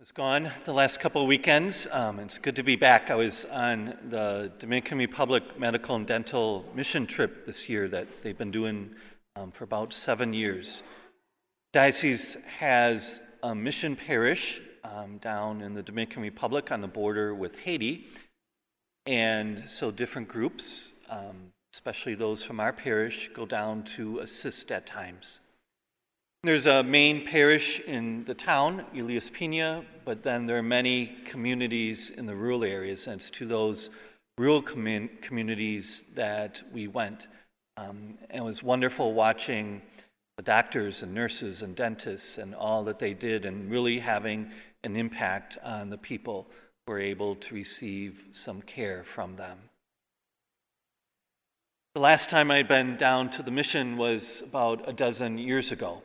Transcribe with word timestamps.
was 0.00 0.10
gone 0.10 0.50
the 0.64 0.72
last 0.72 0.98
couple 0.98 1.22
of 1.22 1.28
weekends. 1.28 1.86
Um, 1.92 2.18
it's 2.18 2.38
good 2.38 2.56
to 2.56 2.64
be 2.64 2.74
back. 2.74 3.10
I 3.10 3.14
was 3.14 3.44
on 3.44 3.96
the 4.08 4.50
Dominican 4.58 4.98
Republic 4.98 5.58
medical 5.58 5.94
and 5.94 6.04
dental 6.04 6.64
mission 6.74 7.06
trip 7.06 7.46
this 7.46 7.68
year 7.68 7.86
that 7.88 8.08
they've 8.20 8.36
been 8.36 8.50
doing 8.50 8.90
um, 9.36 9.52
for 9.52 9.62
about 9.62 9.92
seven 9.92 10.32
years. 10.32 10.82
Diocese 11.72 12.36
has 12.58 13.22
a 13.44 13.54
mission 13.54 13.94
parish 13.94 14.60
um, 14.82 15.18
down 15.18 15.60
in 15.60 15.74
the 15.74 15.82
Dominican 15.82 16.22
Republic 16.22 16.72
on 16.72 16.80
the 16.80 16.88
border 16.88 17.32
with 17.32 17.56
Haiti. 17.58 18.08
And 19.06 19.62
so 19.68 19.92
different 19.92 20.26
groups, 20.26 20.92
um, 21.08 21.52
especially 21.72 22.16
those 22.16 22.42
from 22.42 22.58
our 22.58 22.72
parish, 22.72 23.30
go 23.32 23.46
down 23.46 23.84
to 23.96 24.18
assist 24.18 24.72
at 24.72 24.86
times. 24.86 25.40
There's 26.44 26.66
a 26.66 26.82
main 26.82 27.24
parish 27.24 27.80
in 27.80 28.22
the 28.26 28.34
town, 28.34 28.84
Elias 28.94 29.30
Pina, 29.30 29.82
but 30.04 30.22
then 30.22 30.44
there 30.44 30.58
are 30.58 30.62
many 30.62 31.16
communities 31.24 32.10
in 32.10 32.26
the 32.26 32.36
rural 32.36 32.64
areas, 32.64 33.06
and 33.06 33.16
it's 33.16 33.30
to 33.30 33.46
those 33.46 33.88
rural 34.36 34.60
commun- 34.60 35.08
communities 35.22 36.04
that 36.12 36.60
we 36.70 36.86
went. 36.86 37.28
Um, 37.78 38.18
and 38.28 38.42
it 38.42 38.44
was 38.44 38.62
wonderful 38.62 39.14
watching 39.14 39.80
the 40.36 40.42
doctors 40.42 41.02
and 41.02 41.14
nurses 41.14 41.62
and 41.62 41.74
dentists 41.74 42.36
and 42.36 42.54
all 42.54 42.84
that 42.84 42.98
they 42.98 43.14
did, 43.14 43.46
and 43.46 43.70
really 43.70 43.98
having 43.98 44.50
an 44.82 44.96
impact 44.96 45.56
on 45.64 45.88
the 45.88 45.96
people 45.96 46.46
who 46.86 46.92
were 46.92 47.00
able 47.00 47.36
to 47.36 47.54
receive 47.54 48.22
some 48.34 48.60
care 48.60 49.02
from 49.02 49.34
them. 49.36 49.56
The 51.94 52.02
last 52.02 52.28
time 52.28 52.50
I'd 52.50 52.68
been 52.68 52.98
down 52.98 53.30
to 53.30 53.42
the 53.42 53.50
mission 53.50 53.96
was 53.96 54.42
about 54.42 54.86
a 54.86 54.92
dozen 54.92 55.38
years 55.38 55.72
ago. 55.72 56.02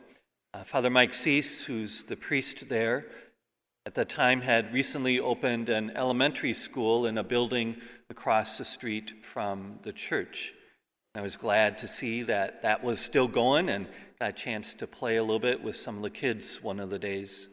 Uh, 0.52 0.64
Father 0.64 0.90
Mike 0.90 1.14
Cease, 1.14 1.62
who's 1.62 2.04
the 2.06 2.16
priest 2.16 2.70
there, 2.70 3.06
at 3.86 3.94
the 3.94 4.04
time 4.04 4.42
had 4.42 4.74
recently 4.74 5.20
opened 5.20 5.70
an 5.70 5.92
elementary 5.96 6.56
school 6.56 7.06
in 7.06 7.20
a 7.20 7.24
building 7.24 7.78
across 8.10 8.58
the 8.58 8.66
street 8.66 9.14
from 9.32 9.78
the 9.84 9.94
church. 9.94 10.56
I 11.14 11.22
was 11.22 11.36
glad 11.36 11.78
to 11.80 11.88
see 11.88 12.24
that 12.24 12.64
that 12.64 12.84
was 12.84 13.00
still 13.00 13.28
going 13.28 13.70
and 13.70 13.88
got 14.20 14.30
a 14.30 14.34
chance 14.34 14.74
to 14.76 14.88
play 14.88 15.18
a 15.18 15.22
little 15.22 15.40
bit 15.40 15.62
with 15.64 15.76
some 15.76 15.98
of 15.98 16.02
the 16.02 16.10
kids 16.10 16.64
one 16.64 16.80
of 16.80 16.90
the 16.90 17.00
days. 17.00 17.48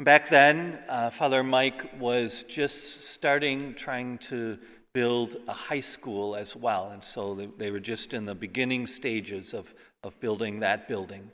Back 0.00 0.28
then, 0.28 0.78
uh, 0.86 1.08
Father 1.08 1.42
Mike 1.42 1.98
was 1.98 2.44
just 2.46 3.06
starting 3.08 3.74
trying 3.74 4.18
to 4.18 4.58
build 4.92 5.38
a 5.48 5.54
high 5.54 5.80
school 5.80 6.36
as 6.36 6.54
well, 6.54 6.90
and 6.90 7.02
so 7.02 7.34
they, 7.34 7.46
they 7.56 7.70
were 7.70 7.80
just 7.80 8.12
in 8.12 8.26
the 8.26 8.34
beginning 8.34 8.86
stages 8.86 9.54
of, 9.54 9.72
of 10.02 10.18
building 10.20 10.60
that 10.60 10.88
building. 10.88 11.30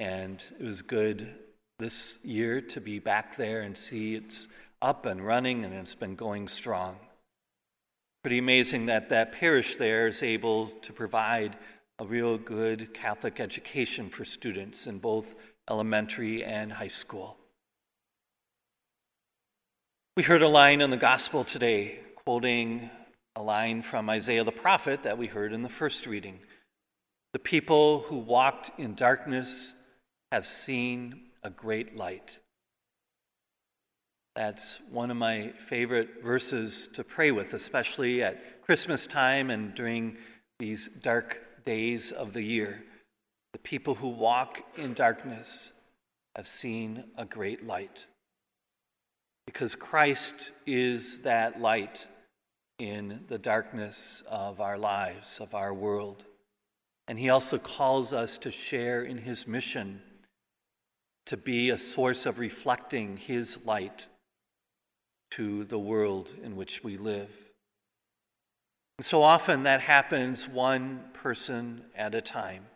And 0.00 0.42
it 0.58 0.64
was 0.64 0.80
good 0.80 1.34
this 1.78 2.18
year 2.22 2.62
to 2.62 2.80
be 2.80 2.98
back 2.98 3.36
there 3.36 3.60
and 3.60 3.76
see 3.76 4.14
it's 4.14 4.48
up 4.80 5.04
and 5.04 5.24
running 5.24 5.66
and 5.66 5.74
it's 5.74 5.94
been 5.94 6.16
going 6.16 6.48
strong. 6.48 6.96
Pretty 8.22 8.38
amazing 8.38 8.86
that 8.86 9.10
that 9.10 9.32
parish 9.32 9.76
there 9.76 10.08
is 10.08 10.22
able 10.22 10.68
to 10.82 10.94
provide 10.94 11.56
a 11.98 12.06
real 12.06 12.38
good 12.38 12.94
Catholic 12.94 13.40
education 13.40 14.08
for 14.08 14.24
students 14.24 14.86
in 14.86 14.98
both 14.98 15.34
elementary 15.68 16.44
and 16.44 16.72
high 16.72 16.88
school. 16.88 17.36
We 20.16 20.22
heard 20.22 20.40
a 20.40 20.48
line 20.48 20.80
in 20.80 20.88
the 20.88 20.96
gospel 20.96 21.44
today 21.44 22.00
quoting 22.14 22.88
a 23.36 23.42
line 23.42 23.82
from 23.82 24.08
Isaiah 24.08 24.44
the 24.44 24.50
prophet 24.50 25.02
that 25.02 25.18
we 25.18 25.26
heard 25.26 25.52
in 25.52 25.62
the 25.62 25.68
first 25.68 26.06
reading. 26.06 26.38
The 27.34 27.38
people 27.38 28.00
who 28.00 28.16
walked 28.16 28.70
in 28.78 28.94
darkness 28.94 29.74
have 30.32 30.46
seen 30.46 31.30
a 31.42 31.50
great 31.50 31.96
light. 31.96 32.38
That's 34.36 34.78
one 34.90 35.10
of 35.10 35.16
my 35.16 35.52
favorite 35.68 36.22
verses 36.22 36.88
to 36.94 37.02
pray 37.02 37.32
with, 37.32 37.54
especially 37.54 38.22
at 38.22 38.62
Christmas 38.62 39.06
time 39.06 39.50
and 39.50 39.74
during 39.74 40.16
these 40.58 40.88
dark 41.02 41.40
days 41.64 42.12
of 42.12 42.32
the 42.32 42.42
year. 42.42 42.84
The 43.52 43.58
people 43.58 43.94
who 43.94 44.08
walk 44.08 44.60
in 44.76 44.94
darkness 44.94 45.72
have 46.36 46.46
seen 46.46 47.04
a 47.16 47.24
great 47.24 47.66
light. 47.66 48.06
Because 49.46 49.74
Christ 49.74 50.52
is 50.64 51.20
that 51.22 51.60
light 51.60 52.06
in 52.78 53.24
the 53.28 53.38
darkness 53.38 54.22
of 54.28 54.60
our 54.60 54.78
lives, 54.78 55.38
of 55.40 55.54
our 55.56 55.74
world. 55.74 56.24
And 57.08 57.18
he 57.18 57.30
also 57.30 57.58
calls 57.58 58.12
us 58.12 58.38
to 58.38 58.52
share 58.52 59.02
in 59.02 59.18
his 59.18 59.48
mission 59.48 60.00
to 61.26 61.36
be 61.36 61.70
a 61.70 61.78
source 61.78 62.26
of 62.26 62.38
reflecting 62.38 63.16
His 63.16 63.58
light 63.64 64.06
to 65.32 65.64
the 65.64 65.78
world 65.78 66.30
in 66.42 66.56
which 66.56 66.82
we 66.82 66.96
live. 66.96 67.30
And 68.98 69.04
so 69.06 69.22
often 69.22 69.62
that 69.62 69.80
happens 69.80 70.48
one 70.48 71.04
person 71.14 71.82
at 71.94 72.14
a 72.14 72.20
time. 72.20 72.66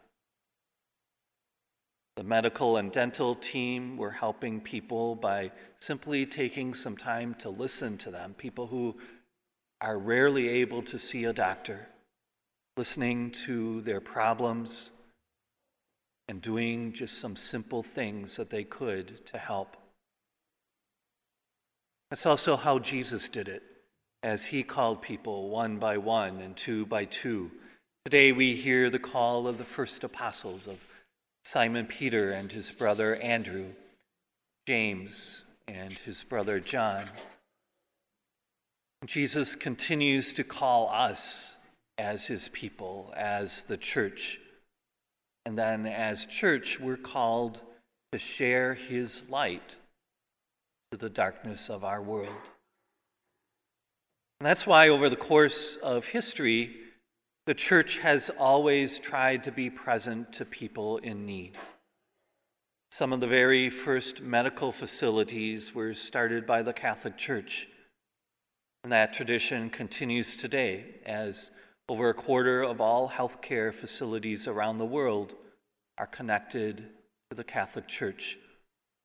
The 2.17 2.23
medical 2.23 2.77
and 2.77 2.93
dental 2.93 3.35
team 3.35 3.97
were 3.97 4.13
helping 4.13 4.61
people 4.61 5.17
by 5.17 5.51
simply 5.79 6.25
taking 6.25 6.73
some 6.73 6.97
time 6.97 7.35
to 7.41 7.51
listen 7.51 7.99
to 7.99 8.11
them, 8.11 8.35
people 8.35 8.69
who 8.69 8.97
are 9.81 9.99
rarely 9.99 10.49
able 10.49 10.83
to 10.85 10.99
see 10.99 11.25
a 11.25 11.33
doctor, 11.33 11.89
listening 12.77 13.33
to 13.33 13.81
their 13.83 14.01
problems, 14.01 14.93
and 16.29 16.41
doing 16.41 16.93
just 16.93 17.19
some 17.19 17.37
simple 17.37 17.83
things 17.83 18.37
that 18.37 18.51
they 18.51 18.65
could 18.65 19.25
to 19.27 19.39
help. 19.39 19.77
That's 22.11 22.27
also 22.27 22.57
how 22.57 22.79
Jesus 22.79 23.29
did 23.29 23.49
it, 23.49 23.63
as 24.23 24.45
he 24.45 24.63
called 24.63 25.03
people 25.03 25.51
one 25.51 25.79
by 25.79 25.99
one 25.99 26.41
and 26.41 26.57
two 26.57 26.87
by 26.87 27.05
two. 27.07 27.51
Today 28.05 28.33
we 28.33 28.55
hear 28.55 28.91
the 28.91 28.99
call 28.99 29.47
of 29.47 29.59
the 29.59 29.65
first 29.65 30.05
apostles 30.05 30.67
of 30.67 30.79
Simon 31.45 31.87
Peter 31.87 32.33
and 32.33 32.51
his 32.51 32.71
brother 32.71 33.17
Andrew, 33.17 33.67
James 34.67 35.43
and 35.69 35.93
his 35.93 36.23
brother 36.23 36.61
John. 36.61 37.09
Jesus 39.07 39.55
continues 39.55 40.33
to 40.35 40.45
call 40.45 40.89
us 40.89 41.57
as 41.99 42.27
his 42.27 42.49
people, 42.49 43.13
as 43.17 43.63
the 43.65 43.77
church 43.77 44.41
and 45.47 45.57
then 45.57 45.87
as 45.87 46.27
church, 46.27 46.81
we're 46.81 46.97
called 46.97 47.61
to 48.13 48.19
share 48.19 48.75
his 48.75 49.25
light 49.29 49.77
to 50.91 50.97
the 50.97 51.11
darkness 51.11 51.69
of 51.69 51.85
our 51.85 52.01
world. 52.01 52.29
And 54.41 54.47
that's 54.47 54.67
why, 54.67 54.89
over 54.89 55.09
the 55.09 55.17
course 55.17 55.77
of 55.83 56.05
history, 56.05 56.77
the 57.47 57.55
church 57.55 57.99
has 57.99 58.31
always 58.39 58.99
tried 58.99 59.45
to 59.45 59.53
be 59.53 59.69
present 59.69 60.33
to 60.35 60.45
people 60.45 60.99
in 60.99 61.27
need. 61.27 61.59
Some 62.91 63.13
of 63.13 63.21
the 63.21 63.27
very 63.27 63.71
first 63.71 64.23
medical 64.23 64.73
facilities 64.73 65.75
were 65.75 65.95
started 65.95 66.47
by 66.47 66.63
the 66.63 66.73
Catholic 66.73 67.17
Church. 67.17 67.69
And 68.83 68.93
that 68.93 69.13
tradition 69.13 69.69
continues 69.71 70.37
today 70.37 70.85
as 71.05 71.51
over 71.89 72.09
a 72.09 72.15
quarter 72.15 72.63
of 72.63 72.81
all 72.81 73.09
healthcare 73.09 73.73
facilities 73.73 74.49
around 74.49 74.79
the 74.79 74.87
world 74.87 75.35
are 75.99 76.07
connected 76.07 76.79
to 77.31 77.37
the 77.37 77.45
Catholic 77.45 77.87
Church. 77.87 78.39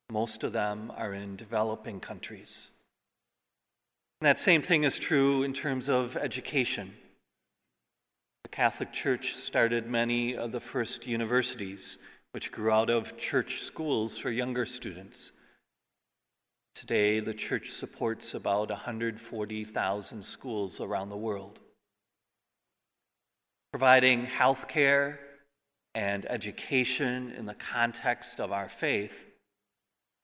Most 0.10 0.44
of 0.44 0.54
them 0.54 0.92
are 0.96 1.14
in 1.14 1.36
developing 1.36 2.00
countries. 2.00 2.72
And 4.22 4.28
that 4.28 4.40
same 4.40 4.62
thing 4.62 4.84
is 4.84 4.98
true 4.98 5.44
in 5.44 5.52
terms 5.52 5.90
of 5.90 6.16
education. 6.16 6.94
The 8.44 8.50
Catholic 8.50 8.94
Church 8.94 9.36
started 9.36 9.86
many 9.86 10.38
of 10.38 10.54
the 10.54 10.62
first 10.62 11.06
universities, 11.06 11.98
which 12.32 12.52
grew 12.52 12.72
out 12.72 12.90
of 12.90 13.18
church 13.18 13.64
schools 13.64 14.18
for 14.18 14.32
younger 14.32 14.66
students. 14.66 15.34
Today, 16.76 17.20
the 17.20 17.34
church 17.34 17.74
supports 17.74 18.34
about 18.34 18.70
140,000 18.70 20.24
schools 20.24 20.80
around 20.80 21.10
the 21.10 21.18
world 21.18 21.60
providing 23.72 24.26
health 24.26 24.68
care 24.68 25.20
and 25.94 26.26
education 26.26 27.32
in 27.38 27.46
the 27.46 27.54
context 27.54 28.40
of 28.40 28.52
our 28.52 28.68
faith 28.68 29.14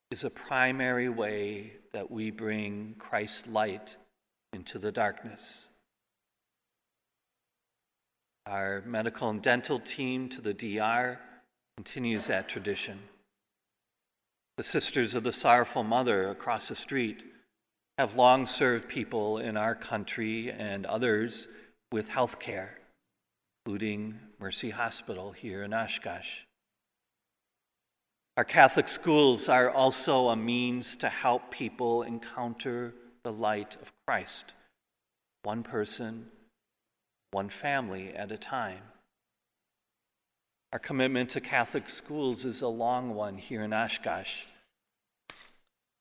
is 0.09 0.23
a 0.23 0.29
primary 0.29 1.09
way 1.09 1.73
that 1.93 2.09
we 2.09 2.31
bring 2.31 2.95
Christ's 2.97 3.47
light 3.47 3.95
into 4.53 4.79
the 4.79 4.91
darkness. 4.91 5.67
Our 8.47 8.81
medical 8.85 9.29
and 9.29 9.41
dental 9.41 9.79
team 9.79 10.29
to 10.29 10.41
the 10.41 10.53
DR 10.53 11.19
continues 11.77 12.27
that 12.27 12.47
tradition. 12.47 12.99
The 14.57 14.63
Sisters 14.63 15.13
of 15.13 15.23
the 15.23 15.33
Sorrowful 15.33 15.83
Mother 15.83 16.29
across 16.29 16.69
the 16.69 16.75
street 16.75 17.23
have 17.97 18.15
long 18.15 18.47
served 18.47 18.87
people 18.87 19.39
in 19.39 19.57
our 19.57 19.75
country 19.75 20.51
and 20.51 20.85
others 20.85 21.47
with 21.91 22.09
health 22.09 22.39
care 22.39 22.77
including 23.65 24.19
Mercy 24.37 24.69
Hospital 24.69 25.31
here 25.31 25.63
in 25.63 25.73
Oshkosh. 25.73 26.41
Our 28.37 28.43
Catholic 28.43 28.87
schools 28.87 29.49
are 29.49 29.71
also 29.71 30.27
a 30.27 30.35
means 30.35 30.95
to 30.97 31.09
help 31.09 31.49
people 31.49 32.03
encounter 32.03 32.93
the 33.23 33.31
light 33.31 33.75
of 33.81 33.91
Christ, 34.05 34.53
one 35.41 35.63
person, 35.63 36.27
one 37.31 37.49
family 37.49 38.13
at 38.13 38.31
a 38.31 38.37
time. 38.37 38.81
Our 40.71 40.77
commitment 40.79 41.31
to 41.31 41.41
Catholic 41.41 41.89
schools 41.89 42.45
is 42.45 42.61
a 42.61 42.67
long 42.67 43.15
one 43.15 43.35
here 43.35 43.63
in 43.63 43.73
Oshkosh. 43.73 44.43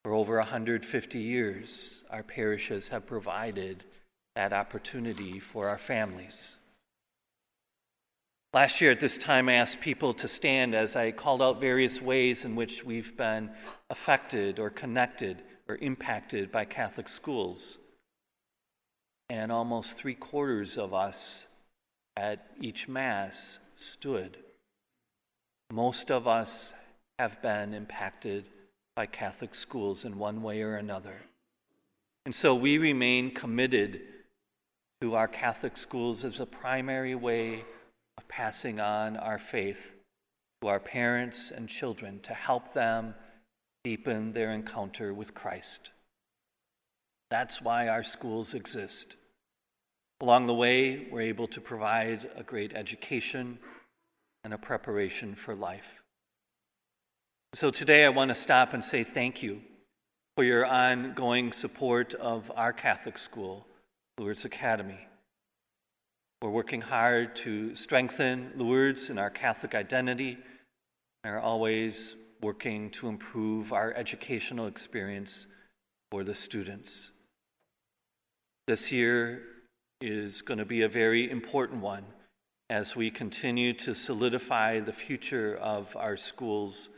For 0.03 0.13
over 0.13 0.37
150 0.37 1.17
years, 1.17 2.03
our 2.11 2.21
parishes 2.21 2.89
have 2.89 3.07
provided 3.07 3.83
that 4.35 4.53
opportunity 4.53 5.39
for 5.39 5.67
our 5.67 5.79
families. 5.79 6.57
Last 8.55 8.79
year 8.79 8.91
at 8.91 9.01
this 9.01 9.17
time, 9.17 9.49
I 9.49 9.55
asked 9.55 9.81
people 9.81 10.13
to 10.13 10.29
stand 10.29 10.75
as 10.75 10.95
I 10.95 11.11
called 11.11 11.41
out 11.41 11.59
various 11.59 12.01
ways 12.01 12.45
in 12.45 12.55
which 12.55 12.85
we've 12.85 13.17
been 13.17 13.51
affected 13.89 14.59
or 14.59 14.69
connected 14.69 15.43
or 15.67 15.75
impacted 15.75 16.53
by 16.53 16.63
Catholic 16.63 17.09
schools. 17.09 17.79
And 19.29 19.51
almost 19.51 19.97
three 19.97 20.15
quarters 20.15 20.77
of 20.77 20.93
us 20.93 21.47
at 22.15 22.47
each 22.61 22.87
Mass 22.87 23.59
stood. 23.75 24.37
Most 25.73 26.09
of 26.09 26.25
us 26.25 26.73
have 27.19 27.41
been 27.41 27.73
impacted 27.73 28.47
by 28.95 29.05
Catholic 29.05 29.53
schools 29.53 30.05
in 30.05 30.17
one 30.17 30.41
way 30.41 30.61
or 30.61 30.77
another. 30.77 31.17
And 32.25 32.33
so 32.33 32.55
we 32.55 32.77
remain 32.77 33.31
committed 33.31 33.99
to 35.01 35.15
our 35.15 35.27
Catholic 35.27 35.75
schools 35.75 36.23
as 36.23 36.39
a 36.39 36.45
primary 36.45 37.15
way 37.15 37.65
of 38.17 38.27
passing 38.27 38.79
on 38.79 39.17
our 39.17 39.39
faith 39.39 39.93
to 40.61 40.67
our 40.67 40.79
parents 40.79 41.51
and 41.51 41.67
children 41.67 42.19
to 42.21 42.33
help 42.33 42.73
them 42.73 43.13
deepen 43.83 44.33
their 44.33 44.51
encounter 44.51 45.13
with 45.13 45.33
Christ. 45.33 45.91
That's 47.29 47.61
why 47.61 47.87
our 47.87 48.03
schools 48.03 48.53
exist. 48.53 49.15
Along 50.21 50.47
the 50.47 50.53
way, 50.53 51.07
we're 51.11 51.21
able 51.21 51.47
to 51.49 51.61
provide 51.61 52.29
a 52.35 52.43
great 52.43 52.73
education 52.73 53.59
and 54.43 54.53
a 54.53 54.57
preparation 54.57 55.35
for 55.35 55.55
life. 55.55 56.01
So 57.53 57.69
today, 57.69 58.05
I 58.05 58.09
want 58.09 58.29
to 58.29 58.35
stop 58.35 58.73
and 58.73 58.83
say 58.83 59.03
thank 59.03 59.41
you 59.43 59.61
for 60.35 60.43
your 60.43 60.65
ongoing 60.65 61.51
support 61.51 62.13
of 62.13 62.51
our 62.55 62.73
Catholic 62.73 63.17
school, 63.17 63.65
Lourdes 64.17 64.45
Academy. 64.45 64.99
We're 66.45 66.51
working 66.51 66.81
hard 66.81 67.35
to 67.37 67.75
strengthen 67.75 68.51
the 68.55 68.63
words 68.63 69.09
in 69.09 69.17
our 69.17 69.31
Catholic 69.31 69.73
identity 69.73 70.37
and 71.23 71.33
are 71.33 71.39
always 71.39 72.15
working 72.39 72.91
to 72.91 73.07
improve 73.07 73.73
our 73.73 73.91
educational 73.95 74.67
experience 74.67 75.47
for 76.11 76.23
the 76.23 76.35
students. 76.35 77.09
This 78.67 78.91
year 78.91 79.41
is 80.01 80.43
going 80.43 80.59
to 80.59 80.65
be 80.65 80.83
a 80.83 80.87
very 80.87 81.31
important 81.31 81.81
one 81.81 82.05
as 82.69 82.95
we 82.95 83.09
continue 83.09 83.73
to 83.73 83.95
solidify 83.95 84.81
the 84.81 84.93
future 84.93 85.57
of 85.57 85.95
our 85.95 86.15
schools 86.15 86.89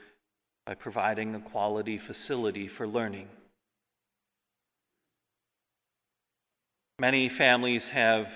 by 0.65 0.73
providing 0.73 1.35
a 1.35 1.39
quality 1.39 1.97
facility 1.97 2.67
for 2.67 2.85
learning. 2.85 3.29
Many 6.99 7.29
families 7.29 7.87
have 7.87 8.27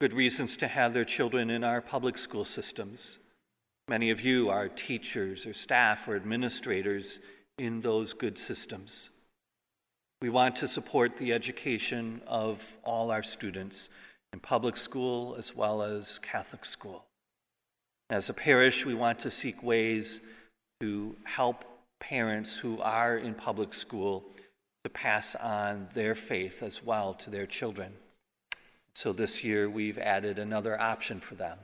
good 0.00 0.12
reasons 0.12 0.56
to 0.56 0.68
have 0.68 0.94
their 0.94 1.04
children 1.04 1.50
in 1.50 1.64
our 1.64 1.80
public 1.80 2.16
school 2.16 2.44
systems. 2.44 3.18
Many 3.88 4.10
of 4.10 4.20
you 4.20 4.48
are 4.48 4.68
teachers 4.68 5.44
or 5.44 5.52
staff 5.52 6.06
or 6.06 6.14
administrators 6.14 7.18
in 7.58 7.80
those 7.80 8.12
good 8.12 8.38
systems. 8.38 9.10
We 10.22 10.30
want 10.30 10.54
to 10.56 10.68
support 10.68 11.16
the 11.16 11.32
education 11.32 12.20
of 12.28 12.64
all 12.84 13.10
our 13.10 13.24
students 13.24 13.88
in 14.32 14.38
public 14.38 14.76
school 14.76 15.34
as 15.36 15.56
well 15.56 15.82
as 15.82 16.20
Catholic 16.20 16.64
school. 16.64 17.04
As 18.08 18.28
a 18.28 18.34
parish, 18.34 18.86
we 18.86 18.94
want 18.94 19.18
to 19.20 19.32
seek 19.32 19.64
ways 19.64 20.20
to 20.80 21.16
help 21.24 21.64
parents 21.98 22.56
who 22.56 22.80
are 22.80 23.18
in 23.18 23.34
public 23.34 23.74
school 23.74 24.24
to 24.84 24.90
pass 24.90 25.34
on 25.34 25.88
their 25.92 26.14
faith 26.14 26.62
as 26.62 26.84
well 26.84 27.14
to 27.14 27.30
their 27.30 27.46
children. 27.46 27.92
So 28.98 29.12
this 29.12 29.44
year 29.44 29.70
we've 29.70 29.96
added 29.96 30.40
another 30.40 30.76
option 30.76 31.20
for 31.20 31.36
them 31.36 31.56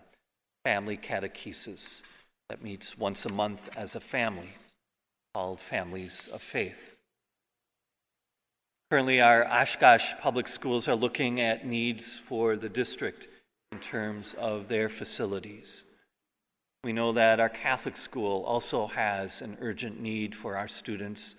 family 0.63 0.97
catechesis 0.97 2.03
that 2.49 2.63
meets 2.63 2.97
once 2.97 3.27
a 3.27 3.29
month 3.29 3.69
as 3.77 3.97
a 3.97 4.01
family 4.01 4.51
called 5.35 5.59
Families 5.59 6.29
of 6.33 6.41
Faith. 6.41 6.95
Currently, 8.89 9.21
our 9.21 9.45
Oshkosh 9.49 10.13
public 10.21 10.47
schools 10.47 10.87
are 10.87 10.95
looking 10.95 11.41
at 11.41 11.67
needs 11.67 12.21
for 12.21 12.55
the 12.55 12.69
district 12.69 13.27
in 13.73 13.81
terms 13.81 14.35
of 14.35 14.69
their 14.69 14.89
facilities. 14.89 15.87
We 16.85 16.93
know 16.93 17.11
that 17.15 17.41
our 17.41 17.49
Catholic 17.49 17.97
school 17.97 18.45
also 18.45 18.87
has 18.87 19.43
an 19.43 19.57
urgent 19.61 19.99
need 20.01 20.37
for 20.37 20.57
our 20.57 20.69
students, 20.69 21.35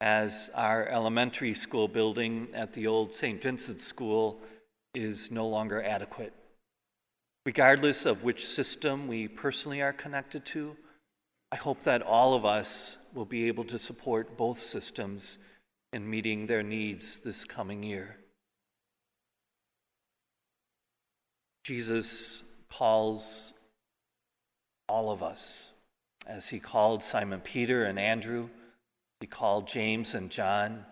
as 0.00 0.50
our 0.56 0.88
elementary 0.88 1.54
school 1.54 1.86
building 1.86 2.48
at 2.54 2.72
the 2.72 2.88
old 2.88 3.12
St. 3.12 3.40
Vincent 3.40 3.80
School 3.80 4.40
is 4.98 5.30
no 5.30 5.46
longer 5.46 5.80
adequate. 5.82 6.32
Regardless 7.46 8.04
of 8.04 8.24
which 8.24 8.46
system 8.46 9.06
we 9.06 9.28
personally 9.28 9.80
are 9.80 9.92
connected 9.92 10.44
to, 10.46 10.76
I 11.52 11.56
hope 11.56 11.84
that 11.84 12.02
all 12.02 12.34
of 12.34 12.44
us 12.44 12.96
will 13.14 13.24
be 13.24 13.46
able 13.46 13.64
to 13.64 13.78
support 13.78 14.36
both 14.36 14.58
systems 14.60 15.38
in 15.92 16.10
meeting 16.10 16.46
their 16.46 16.62
needs 16.62 17.20
this 17.20 17.44
coming 17.44 17.82
year. 17.82 18.16
Jesus 21.64 22.42
calls 22.68 23.54
all 24.88 25.10
of 25.10 25.22
us, 25.22 25.70
as 26.26 26.48
he 26.48 26.58
called 26.58 27.02
Simon 27.02 27.40
Peter 27.40 27.84
and 27.84 27.98
Andrew, 27.98 28.48
he 29.20 29.26
called 29.26 29.68
James 29.68 30.14
and 30.14 30.30
John, 30.30 30.84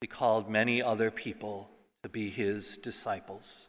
he 0.00 0.06
called 0.06 0.50
many 0.50 0.82
other 0.82 1.10
people 1.10 1.70
to 2.04 2.10
be 2.10 2.28
his 2.28 2.76
disciples. 2.76 3.68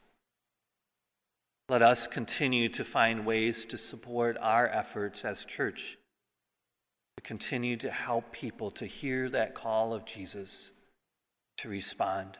Let 1.69 1.81
us 1.81 2.05
continue 2.05 2.67
to 2.69 2.83
find 2.83 3.25
ways 3.25 3.63
to 3.67 3.77
support 3.77 4.37
our 4.41 4.67
efforts 4.67 5.23
as 5.23 5.45
church, 5.45 5.97
to 7.15 7.23
continue 7.23 7.77
to 7.77 7.89
help 7.89 8.33
people 8.33 8.71
to 8.71 8.85
hear 8.85 9.29
that 9.29 9.55
call 9.55 9.93
of 9.93 10.03
Jesus, 10.05 10.71
to 11.59 11.69
respond. 11.69 12.37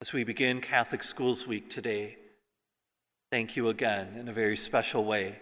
As 0.00 0.14
we 0.14 0.24
begin 0.24 0.62
Catholic 0.62 1.02
Schools 1.02 1.46
Week 1.46 1.68
today, 1.68 2.16
thank 3.30 3.54
you 3.54 3.68
again 3.68 4.16
in 4.18 4.30
a 4.30 4.32
very 4.32 4.56
special 4.56 5.04
way 5.04 5.38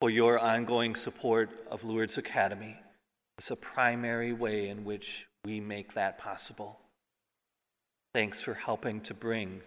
for 0.00 0.10
your 0.10 0.38
ongoing 0.38 0.94
support 0.94 1.48
of 1.70 1.82
Lourdes 1.82 2.18
Academy. 2.18 2.76
It's 3.38 3.50
a 3.50 3.56
primary 3.56 4.34
way 4.34 4.68
in 4.68 4.84
which 4.84 5.26
we 5.46 5.60
make 5.60 5.94
that 5.94 6.18
possible. 6.18 6.78
Thanks 8.18 8.40
for 8.40 8.54
helping 8.54 9.00
to 9.02 9.14
bring 9.14 9.60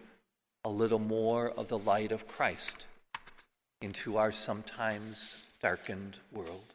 a 0.66 0.70
little 0.70 1.00
more 1.00 1.52
of 1.52 1.70
the 1.70 1.78
light 1.80 2.12
of 2.12 2.28
Christ 2.28 2.86
into 3.82 4.18
our 4.18 4.34
sometimes 4.34 5.38
darkened 5.62 6.18
world. 6.34 6.74